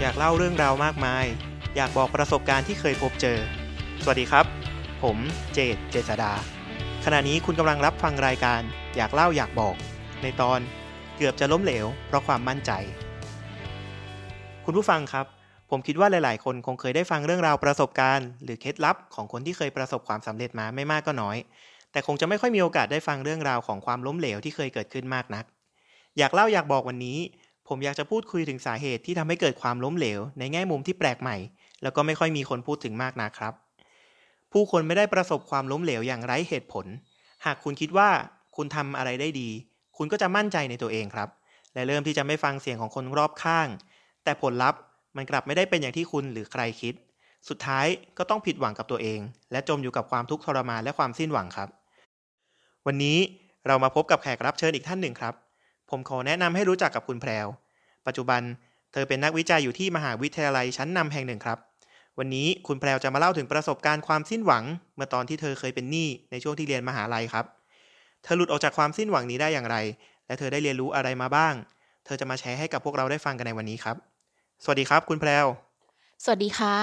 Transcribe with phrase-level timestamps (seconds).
[0.00, 1.24] อยากเล่าเรื่องราวมากมาย
[1.76, 3.38] อยากบอกประสบการณ์ที่เคยพบเจอ
[4.02, 4.46] สวัสดีครับ
[5.02, 5.16] ผม
[5.54, 6.32] เจตเจษดา
[7.04, 8.62] ขณะนี้คุณกำลังรับฟังรายการ
[8.96, 9.74] อยากเล่าอยากบอก
[10.22, 10.60] ในตอน
[11.16, 12.70] เกือบจะล้มเหลว เพราะความมั่นใจ
[14.64, 15.26] คุณผู้ฟังครับ
[15.70, 21.36] ผมคิดว่าหลาย ๆ คนคงเคยได้ฟังเรื่องราวประสบการณ์ หรือเคล็ดลับของคนที่เคยประสบความสำเร็จมาไม่มากก็น้อย
[21.92, 25.44] แต่คงจะไม่ค่อยมีโอกาสได้ฟังเรื่องราวของความล้มเหลวที่เคยเกิดขึ้นมากนัก
[26.18, 27.18] อยากเล่าอยากบอกวันนี้
[27.68, 31.36] ผมอยากจะพูดคุยถึงสาเหตุที่ทำให้เกิดความล้มเหลว ในแง่มุมที่แปลกใหม่
[31.82, 33.54] แล้วก็ไม่ค่อยมีคนพูดถึงมากนะครับ
[34.52, 36.86] ผู้คนไม่ได้ประสบความล้มเหลวอย่างไร้เหตุผล
[37.44, 38.08] หากคุณคิดว่า
[38.56, 39.48] คุณทำอะไรได้ดี
[39.96, 41.28] คุณก็จะมั่นใจในตัวเองครับ
[41.74, 43.68] และเริ่มที่จะไม่ฟังเสียงของคนรอบข้าง
[44.24, 44.80] แต่ผลลัพธ์
[45.16, 46.94] มันกลับไม่ได้เป็นอย่างที่คุณหรือใครคิด
[47.48, 47.86] สุดท้าย
[48.18, 49.20] ก็ต้องผิดหวังกับตัวเอง
[49.52, 51.68] และจมอยู่กับความทุกข์ทรมานและความสิ้นหวังครับ
[52.86, 53.18] วันนี้
[53.66, 55.34] เรามาพบกับแขกรับเชิญอีกท่านหนึ่งครับ
[55.90, 57.46] ผมขอแนะนำให้รู้จักกับคุณแพรว
[58.06, 58.42] ปัจจุบัน
[58.92, 61.58] เธอเป็นนักวิจัยอยู่ที่มหาวิทยาลัยชั้นนำแห่งหนึ่งครับ
[62.18, 64.64] วันนี้คุณแพรวจะมาเล่าถึงประสบการณ์ความสิ้นหวัง
[64.96, 67.44] เมื่อตอนที่เธอเคยเป็นหนี้ในช่วงที่เรียนมหาลัยครับ
[68.22, 69.76] เธอหลุดออกจากความสิ้นหวังนี้ได้อย่างไร
[70.26, 71.54] และเธอได้เรียนรู้อะไรมาบ้าง
[72.04, 73.96] เธอจะมาแชร์ให้กับพวกเราได้ฟังกันในวันนี้ครับ
[74.64, 75.46] สวัสดีครับ คุณแพรว
[76.24, 76.74] สวัสดีค่ะ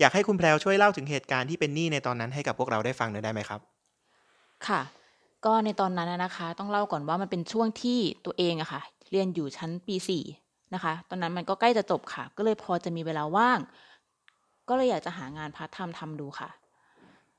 [0.00, 3.60] อยากให้คุณแพรวช่วยเล่าถึงเหตุการณ์ที่เป็นหนี้ในตอนนั้นให้กับพวกเราได้ฟังหน่อยได้ไหมครับ
[4.66, 4.80] ค่ะ
[5.46, 10.24] ก็ในตอนนั้นนะนะคะ ต้องเล่าก่อนว่ามันเป็นช่วงที่ตัวเองอะค่ะ เรียนอยู่ชั้นปีสี่
[10.74, 13.58] นะคะ ตอนนั้นมันก็ใกล้จะจบค่ะ ก็เลยพอจะมีเวลาว่าง
[14.68, 16.48] ก็เลยอยากจะหางานพาร์ทไทม์ทำดูค่ะ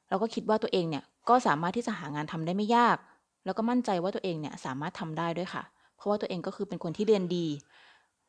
[0.09, 2.97] เราก็คิดว่าตัวเองเนี่ยก็สามารถที่จะหางานทำได้ไม่ยาก
[3.45, 5.63] แล้วก็มั่นใจว่าตัวเองเนี่ยสามารถทำได้ด้วยค่ะ
[5.95, 7.47] เพราะว่าตัวเองก็คือเป็นคนที่เรียนดี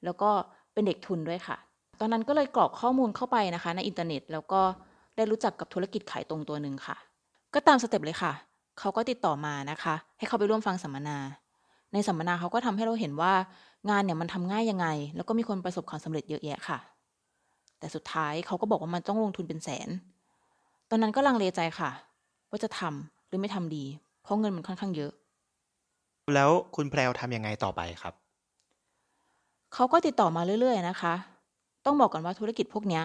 [0.04, 0.30] แล้วก็
[0.72, 1.56] เป็นเด็กทุนด้วยค่ะ
[2.00, 4.60] ตอนนั้นก็เลยกรอกข้อมูลเข้าไปนะคะ ในอินเทอร์เน็ต แล้วก็
[5.16, 6.96] ได้รู้จักกับธุรกิจขายตรงตัวหนึ่งค่ะ
[7.54, 8.32] ก็ตาม step เลยค่ะ
[8.78, 11.18] เขาก็ติดต่อมานะคะ ให้เขาไปร่วมฟังสัมมนา
[11.92, 13.32] ในสัมมนาเขาก็ทำให้เราเห็นว่า
[13.90, 14.86] งานเนี่ยมันทำง่ายยังไง
[15.16, 16.78] แล้วก็มีคนประสบความสำเร็จเยอะแยะค่ะ
[17.78, 19.88] แต่สุดท้ายเขาก็บอกว่ามันต้องลงทุนเป็นแสน
[20.90, 21.90] ตอนนั้นก็ลังเลใจค่ะ
[22.50, 23.84] ว่าจะทำหรือไม่ทำดี
[24.22, 25.12] เพราะเงินมันค่อนข้างเยอะ
[26.34, 28.14] แล้วคุณแพรวทำยังไงต่อไปครับ
[29.74, 31.14] เขาก็ติดต่อมาเรื่อย ๆ นะคะ
[31.84, 33.02] ต้องบอกก่อนว่าธุรกิจพวกเนี้ย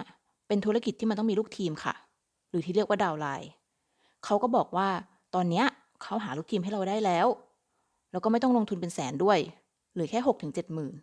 [0.48, 1.94] เป็นธุรกิจที่มันต้องมีลูกทีมค่ะ
[2.50, 3.50] หรือที่เรียกว่าดาวน์ไลน์
[4.24, 4.88] เขาก็บอกว่า
[5.34, 5.66] ตอนเนี้ย
[6.02, 7.26] เขาหาลูกทีมให้เราได้แล้ว
[8.10, 9.38] แล้วก็ไม่ต้องลงทุนเป็นแสนด้วย
[9.94, 10.94] หรือแค่หกถึงเจ็ดหมื่น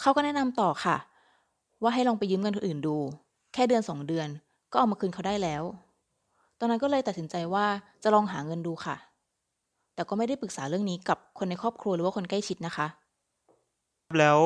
[0.00, 0.96] เขาก็แนะนำต่อค่ะ
[1.82, 2.96] ว่าให้ลองไปยืมเงินคนอื่นดู
[3.52, 4.28] แค่เดือนสองเดือน
[4.72, 5.62] ก็เอามาคืนเขาได้แล้ว
[6.58, 7.66] ตอนนั้นก็เลยตัดสินใจว่า
[8.02, 8.96] จะลองหาเงินดูค่ะ
[9.94, 12.86] แต่ก็ไม่ได้ปรึกษาเรื่องนี้กับคนในครอบครัวหรือว่าคนใกล้ชิดนะคะ
[14.18, 14.38] แล้ว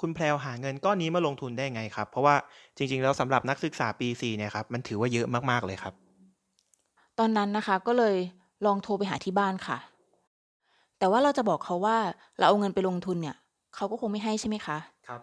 [0.00, 2.34] คุณแพรวหาเงินก้อนนี้มาลงทุนได้ไงครับ เพราะว่า
[2.76, 5.94] จริง ๆ แล้วสำหรับนักศึกษาปี4เนี่ยครับมันถือว่าเยอะมากๆเลยครับ
[7.18, 8.16] ตอนนั้นนะคะก็เลย
[8.66, 9.78] ลองโทรไปหาที่บ้านค่ะ
[10.98, 11.96] แต่ว่าเราจะบอกเขาว่า
[12.36, 13.36] เราเอาเงินไปลงทุนเนี่ย
[13.74, 15.20] เขาก็คงไม่ให้ใช่ไหมคะ ครับ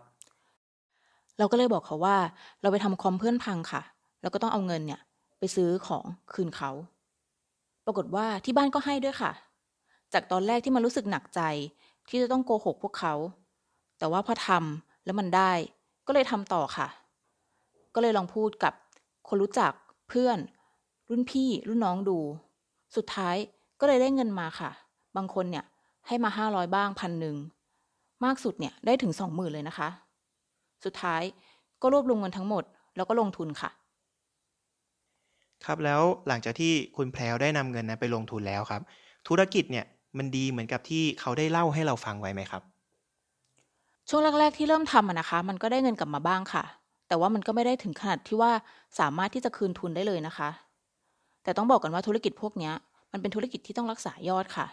[1.37, 2.17] เราก็เลยบอกเขาว่า
[2.61, 3.81] เราไปทำคอมเพื่อนพังค่ะ
[4.21, 5.01] แล้วก็ต้องเอาเงินเนี่ย
[5.39, 6.71] ไปซื้อของคืนเขา
[7.85, 9.31] ปรากฏว่าที่บ้านก็ให้ด้วยค่ะ
[10.13, 11.41] จากตอนแรกที่มันรู้สึกหนักใจ
[12.09, 13.13] ที่จะต้องโกหกพวกเขา
[13.97, 15.51] แต่ว่าพอทำแล้วมันได้
[16.07, 16.87] ก็เลยทำต่อค่ะ
[17.95, 18.73] ก็เลยลองพูดกับ
[19.27, 19.71] คนรู้จัก
[20.09, 20.37] เพื่อน
[21.09, 22.17] รุ่นพี่รุ่นน้องดู
[22.95, 23.35] สุดท้าย
[23.79, 24.71] ก็เลยได้เงินมาค่ะ
[25.15, 25.65] บางคนเนี่ย
[26.07, 27.35] ให้มาห้าร้อยบ้างพันหนึ่ง
[28.23, 29.89] มากสุดเนี่ยได้ถึงสองหมื่นเลยนะคะ
[30.85, 31.21] สุดท้าย
[31.81, 32.63] ก็รวบรวมเงินทั้งหมด
[32.95, 33.71] แล้วก็ลงทุนค่ะ
[35.65, 38.81] ครับแล้วหลังจากที่คุณแพรวได้นำเงินนั้นไปลงทุนแล้วครับ
[39.27, 39.85] ธุรกิจเนี่ย
[40.17, 42.63] มันดีเหมือนกับที่เขาได้เล่าให้เราฟังไว้ไหมครับ
[44.09, 46.63] ช่วงแรก ๆ ที่เริ่มทำอะนะคะ มันก็ได้เงินกลับมาบ้างค่ะ
[47.07, 48.51] แต่ว่ามันก็ไม่ได้ถึงขนาดที่ว่า
[48.99, 50.49] สามารถที่จะคืนทุนได้เลยนะคะ
[51.45, 52.71] แต่ต้องบอกกันว่าธุรกิจพวกนี้
[53.11, 54.67] มันเป็นธุรกิจที่ต้องรักษายอดค่ะ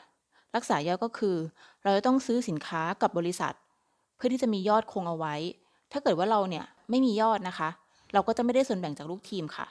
[0.56, 1.36] รักษายอดก็คือ
[1.82, 3.54] เราจะต้องซื้อสินค้ากับบริษัท
[4.16, 5.34] เพื่อที่จะมียอดคงเอาไว้
[5.92, 7.68] ถ้าเกิดว่าเราเนี่ยไม่มียอดนะคะ
[8.12, 9.66] เราก็จะไม่ได้ส่วนแบ่งจากลูกทีมค่ะ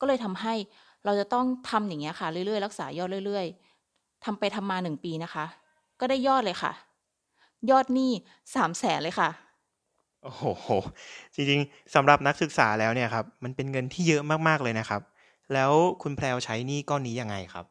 [0.00, 0.54] ก็เลยทำให้
[1.04, 3.46] เราจะต้องทำอย่างเงี้ยค่ะเรื่อยๆ รักษายอดเรื่อย
[3.86, 5.44] ๆทำไปทำมาหนึ่งปีนะคะ
[6.00, 6.72] ก็ได้ยอดเลยค่ะ
[7.70, 8.10] ยอดหนี้
[8.54, 9.28] สามแสนเลยค่ะ
[10.22, 10.68] โอ้โห
[11.34, 15.00] จริงๆสำหรับนักศึกษาแล้วเนี่ยครับ มันเป็นเงินที่เยอะมากๆเลยนะครับ
[15.54, 15.72] แล้ว
[16.02, 17.64] คุณแพรวใช้หนี้ก้อนนี้ยังไงครับ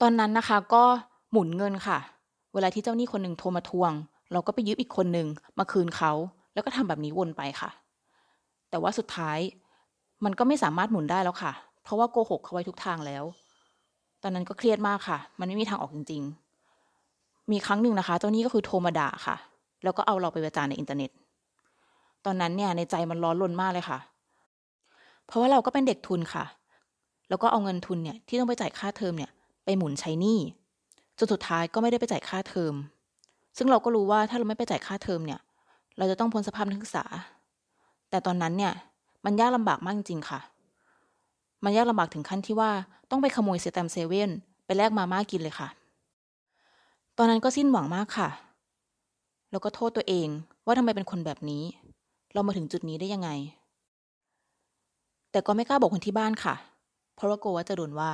[0.00, 0.84] ตอนนั้นนะคะก็
[1.30, 1.98] หมุนเงินค่ะ
[2.54, 3.92] เวลาที่เจ้าหนี้คนหนึ่งโทรมาทวง
[4.32, 5.26] เราก็ไปยืมอีกคนหนึ่ง
[5.58, 6.12] มาคืนเขา
[6.54, 7.70] แล้วก็ทำแบบนี้วนไปค่ะ
[8.70, 9.38] แต่ว่าสุดท้าย
[10.24, 11.52] มันก็ไม่สามารถหมุนได้แล้วค่ะ
[11.82, 13.24] เพราะว่าโกหกเขาไว้ทุกทางแล้ว
[14.22, 16.22] ตอนนั้นก็เครียดมากค่ะ มันไม่มีทางออกจริง
[16.86, 19.36] ๆ มีครั้งหนึ่งนะคะ เจ้าหนี้ก็คือโทรมาด่าค่ะ
[19.84, 21.10] แล้วก็เอาเราไปประจานในอินเทอร์เน็ต
[22.24, 23.98] ตอนนั้นเนี่ยในใจมันร้อนรนมากเลยค่ะ
[25.26, 26.44] เพราะว่าเราก็เป็นเด็กทุนค่ะ
[27.28, 29.30] แล้วก็เอาเงินทุนเนี่ยที่ต้องไปจ่ายค่าเทอมเนี่ย
[29.64, 30.38] ไปหมุนใช้หนี้
[31.18, 32.74] จนสุดท้ายก็ไม่ได้ไปจ่ายค่าเทอม
[33.56, 35.40] ซึ่งเราก็รู้ว่าถ้าเราไม่ไปจ่ายค่าเทอมเนี่ย
[35.98, 37.04] เราจะต้องพ้นสภาพนักศึกษา
[38.10, 38.72] แต่ตอนนั้นเนี่ย
[39.24, 40.40] มันยากลำบากมากจริงๆค่ะ
[41.64, 42.70] มันยากลำบากถึงขั้นที่ว่า
[43.10, 44.30] ต้องไปขโมยแสตมป์เซเว่น
[44.66, 45.68] ไปแลกมาม่ากินเลยค่ะ
[47.18, 48.28] ตอนนั้นก็สิ้นหวังมากค่ะ
[49.50, 50.28] แล้วก็โทษตัวเอง
[50.64, 51.64] ว่าทำไมเป็นคนแบบนี้
[52.32, 53.30] เรามาถึงจุดนี้ได้ยังไง
[55.36, 56.54] แต่ก็ไม่กล้าบอกคนที่บ้านค่ะ
[57.16, 58.10] เพราะว่ากลัวว่าจะโดนว่า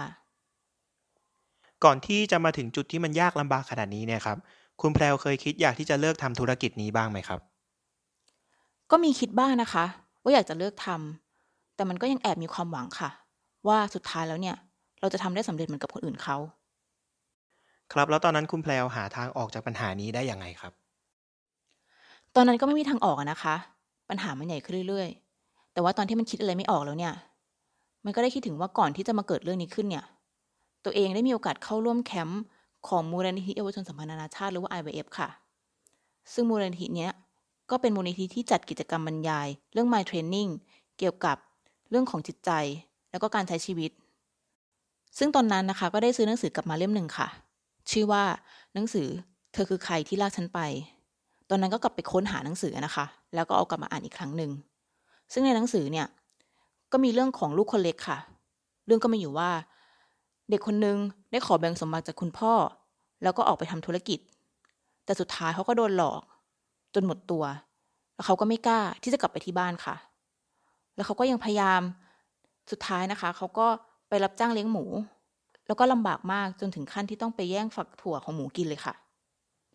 [1.85, 4.39] ก่อนที่จะมาถึงจุดที่มันยากลำบากขนาดนี้เนี่ยครับ
[4.81, 7.41] คุณแพรวเคยคิดอยากที่จะเลิกทำธุรกิจนี้บ้างไหมครับ
[8.91, 9.85] ก็มีคิดบ้างนะคะ
[10.23, 13.11] ว่าอยากจะเลิกทำแต่มันก็ยังแอบมีความหวังค่ะ
[13.69, 14.57] ว่าสุดท้ายแล้วเนี่ย
[15.01, 16.37] เราจะทำได้สำเร็จเหมือนกับคนอื่นเขา
[17.93, 20.73] ครับ แล้วตอนนั้นคุณแพรวหาทางออกจากปัญหานี้ได้ยังไงครับ
[22.35, 23.55] ตอนนั้นก็ไม่มีทางออกอะนะคะ
[24.09, 25.22] ปัญหามันใหญ่ขึ้นเรื่อยๆ
[25.73, 27.15] แต่ว่าตอนที่มันคิดอะไรไม่ออกแล้วเนี่ย
[28.05, 30.05] มันก็ได้คิดถึงว่าก่อนที่จะมาเกิดเรื่องนี้ขึ้นเนี่ย
[30.85, 32.43] ตัวเองได้มีโอกาสเข้าร่วมแคมป์
[32.89, 35.29] ของมูลนิธิเยาวชนสัมพันธ์นานาชาติหรือว่า IVF ค่ะ
[36.33, 37.13] ซึ่งมูลนิธิเนี้ย
[37.71, 40.51] ก็เป็นมูลนิธิที่จัดกิจกรรมบรรยาย เรื่อง My Training
[40.99, 41.37] เกี่ยวกับ
[41.91, 42.51] เรื่องของจิตใจ
[43.11, 43.91] แล้วก็การใช้ชีวิต
[45.19, 47.29] ซึ่งตอนนั้นนะคะ ก็ได้ซื้อหนังสือกลับมาเล่มหนึ่งค่ะ
[47.91, 48.25] ชื่อว่า
[48.75, 49.09] หนังสือ
[49.53, 50.61] เธอคือใครที่ลากฉันไป
[51.51, 53.05] ตอนนั้นก็กลับไปค้นหาหนังสือนะคะ
[53.35, 54.51] แล้วก็เอากลับมาอ่านอีกครั้งหนึ่ง
[55.33, 56.07] ซึ่งในหนังสือเนี่ย
[56.93, 58.19] ก็มีเรื่องของลูกคนเล็กค่ะ
[58.87, 59.51] เรื่องก็มีอยู่ว่า
[60.51, 60.97] เด็กคนนึง
[61.31, 62.53] ได้ขอแบ่งสมบัติจากคุณพ่อ
[63.23, 64.19] แล้วก็ออกไปทำธุรกิจ
[65.05, 66.21] แต่สุดท้ายเขาก็โดนหลอก
[66.95, 67.45] จนหมดตัว
[68.15, 69.97] แล้วเขาก็ไม่กล้าที่จะกลับไปที่บ้านค่ะ
[70.97, 71.81] แล้วเขาก็ยังพยายาม
[72.71, 73.67] สุดท้ายนะคะ เขาก็
[74.09, 74.85] ไปรับจ้างเลี้ยงหมู
[75.67, 78.95] แล้วก็ลำบากมากจนถึงขั้นที่ต้องไปแย่งฝักถั่วของหมูกินเลยค่ะ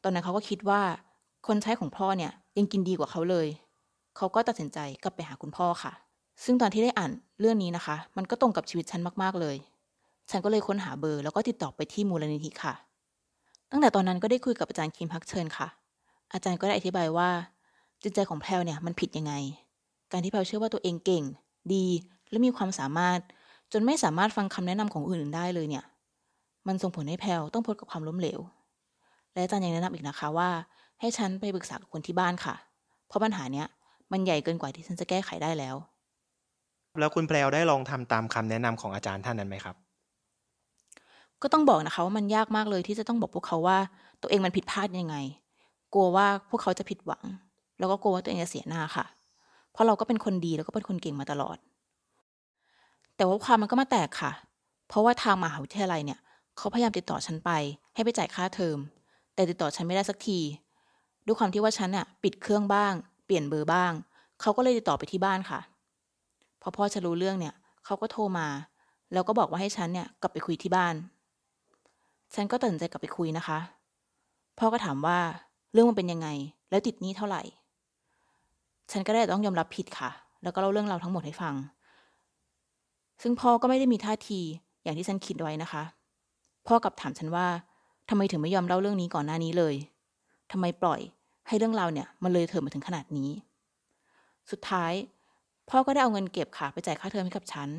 [0.04, 0.82] ตอนนั้นเขาก็คิดว่า
[1.48, 3.48] คนใช้ของพ่อเนี่ยยังกินดีกว่าเขาเลย
[4.18, 5.94] เขาก็ตัดสินใจกลับไปหาคุณพ่อค่ะ
[6.44, 9.56] ซึ่งตอนที่ได้อ่านเรื่องนี้นะคะ มันก็ตรงกับชีวิตฉันมากๆเลย
[10.30, 12.74] ฉันก็เลยค้นหาเบอร์แล้วก็ติดต่อไปที่มูลนิธิค่ะ
[13.72, 15.68] ตั้งแต่ตอนนั้นก็ได้คุยกับอาจารย์คิมพักเชิญค่ะ
[16.34, 17.30] อาจารย์ก็ได้อธิบายว่า
[18.04, 19.34] จิตใจของแพลวเนี่ยมันผิดยังไง
[20.12, 21.24] การที่แพลวเชื่อว่าตัวเองเก่ง
[21.74, 21.86] ดี
[22.30, 23.20] และมีความสามารถ
[23.74, 25.86] จนไม่สามารถฟังคำแนะนำของอื่นได้เลยเนี่ย
[26.68, 28.40] มันส่งผลให้แพลวต้องพบกับความล้มเหลว
[29.34, 30.50] และอาจารย์ยังแนะนำอีกนะคะว่า
[31.00, 32.56] ให้ฉันไปปรึกษากับคนที่บ้านค่ะ
[33.08, 33.68] เพราะปัญหาเนี้ย
[34.12, 35.76] มันใหญ่เกินกว่าที่ฉันจะแก้ไขได้แล้ว
[37.00, 39.76] แล้วคุณแพรวได้ลองทำตามคำแนะนำของอาจารย์ท่านนั้นไหมครับ
[41.42, 43.78] ก็ต้องบอกนะคะว่ามันยากมากเลยที่จะต้องบอกพวกเขาว่า
[44.22, 45.16] ตัวเองมันผิดพลาดยังไง
[45.94, 47.24] กลัวว่าพวกเขาจะผิดหวัง
[47.80, 49.06] แล้วก็กลัวว่าตัวเองจะเสียหน้าค่ะ
[49.72, 51.58] เพราะเราก็เป็นคนดีแล้วก็เป็นคนเก่งมาตลอด
[53.16, 54.32] แต่ว่าความมันก็มาแตกค่ะ
[54.88, 56.20] เพราะว่าทางมหาวิทยาลัยเนี่ย
[56.58, 57.52] เขาพยายามติดต่อฉันไป
[57.96, 58.78] ให้ไปจ่ายค่าเทอม
[59.34, 60.40] แต่ติดต่อฉันไม่ได้สักที
[61.26, 62.94] ด้วยความที่ว่าฉันน่ะปิดเครื่องบ้าง
[63.28, 63.92] เปลี่ยนเบอร์บ้าง
[64.42, 65.60] เขาก็เลยติดต่อไปที่บ้านค่ะ
[66.62, 67.54] พอพ่อฉันรู้เรื่องเนี่ย
[67.86, 68.48] เขาก็โทรมา
[69.14, 70.96] แล้วก็บอกว่าให้ฉันเนี่ยกลับไปคุยที่บ้าน
[72.36, 73.60] ฉันก็ตัดสินใจกลับไปคุยนะคะ
[74.60, 75.20] พ่อก็ถามว่า
[75.74, 76.28] เรื่องมันเป็นยังไง
[76.70, 77.42] แล้วติดหนี้เท่าไหร่
[78.92, 80.10] ฉันก็ได้ต้องยอมรับผิดค่ะ
[80.44, 81.56] แล้วก็เล่าเรื่องราวทั้งหมดให้ฟัง
[83.22, 84.40] ซึ่งพ่อก็ไม่ได้มีท่าที
[84.84, 85.84] อย่างที่ฉันคิดไว้นะคะ
[86.68, 87.48] พ่อกลับถามฉันว่า
[88.10, 89.76] ทำไมถึงไม่ยอมเล่าเรื่องนี้ก่อนหน้านี้เลย
[90.52, 91.00] ทำไมปล่อย
[91.48, 93.30] ให้เรื่องราวเนี่ยมันเลยเถิดมาถึงขนาดนี้
[94.52, 94.94] สุดท้าย
[95.70, 97.70] พ่อก็ได้เอาเงินเก็บค่ะไปจ่ายค่าเทอมให้กับฉัน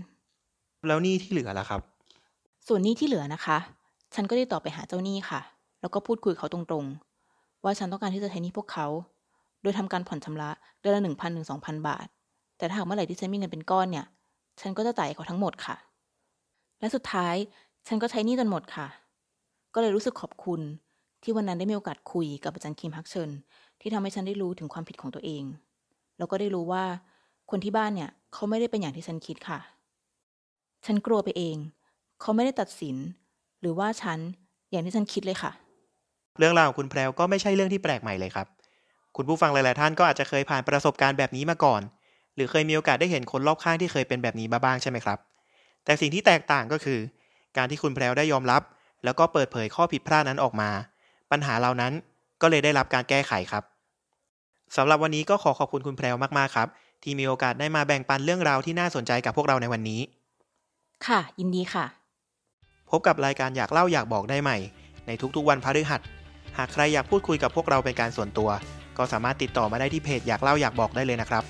[0.86, 1.80] แล้วหนี่ที่เหลือล่ะครับ
[2.66, 3.58] ส่วนหนี้ที่เหลือนะคะ
[4.14, 5.40] ฉันก็ได้ต่อไปหาเจ้าหนี้ค่ะ
[5.80, 8.86] แล้วก็พูดคุยกับเขาตรงๆ ว่าฉันต้องการที่จะใช้หนี้พวกเขา
[9.62, 10.50] โดยทำการผ่อนชำระ
[10.80, 12.06] เดือนละหนึ่งพันถึงสองพันบาท
[12.58, 14.06] แต่ถ้าหากเมื่อไหร่ที่ฉันมีเงินเป็นก้อนเนี่ย
[14.60, 15.76] ฉันก็จะจ่ายให้เขาทั้งหมดค่ะ
[16.80, 17.34] และสุดท้าย
[17.86, 18.86] ฉันก็ใช้หนี้จนหมดค่ะ
[19.74, 20.60] ก็เลยรู้สึกขอบคุณ
[21.22, 23.30] ที่วันนั้นได้มีโอกาสคุยกับอาจารย์คิมฮักเชิญ
[23.80, 25.44] ที่ทำให้ฉันได้รู้ถึงความผิดของตัวเอง
[26.18, 26.84] แล้วก็ได้รู้ว่า
[27.50, 29.58] คนที่บ้านเนี่ยเขาไม่ได้เป็นอย่างที่ฉันคิดค่ะ
[30.86, 31.56] ฉันกลัวไปเอง
[32.20, 32.96] เขาไม่ได้ตัดสิน
[33.60, 34.18] หรือว่าฉัน
[34.70, 35.52] อย่างที่ฉันคิดเลยค่ะ
[36.38, 38.46] เรื่องราวของคุณแพรวก็ไม่ใช่เรื่องที่แปลกใหม่เลยครับ
[39.16, 41.82] คุณผู้ฟังหลาย ๆ ท่านก็อาจจะเคยผ่านประสบการณ์แบบนี้มาก่อน
[42.34, 45.18] หรือเคยมีโอกาสได้เห็นคนรอบข้างที่เคยเป็นแบบนี้มาบ้างใช่ไหมครับ
[45.84, 46.98] แต่สิ่งที่แตกต่างก็คือ
[47.56, 48.62] การที่คุณแพรวได้ยอมรับ
[49.04, 50.70] แล้วก็เปิดเผยข้อผิดพลาดนั้นออกมา
[51.30, 51.92] ปัญหาเหล่านั้น
[52.42, 53.64] ก็เลยได้รับการแก้ไขครับ
[54.76, 56.68] สำหรับวันนี้ก็ขอขอบคุณคุณแพรวมากๆครับ
[57.02, 60.00] ที่มีโอกาสได้มาแบ่งปันเรื่องราวที่น่าสนใจกับพวกเราในวันนี้
[61.06, 61.86] ค่ะ ยินดีค่ะ
[62.90, 64.58] พบกับรายการอยากเล่าอยากบอกได้ใหม่
[65.06, 66.00] ในทุกๆวันพฤหัส
[66.58, 68.50] หากใครอยากพูดคุยกับพวกเราเป็นการส่วนตัว
[68.98, 71.44] ก็สามารถติดต่อมาได้ที่เพจอยากเล่าอยากบอกได้เลยนะครับ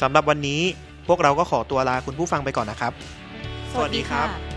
[0.00, 0.60] สำหรับวันนี้
[1.08, 2.92] พวกเราก็ขอตัวลาคุณผู้ฟังไปก่อนนะครับ
[3.72, 4.47] สวัสดีค่ะ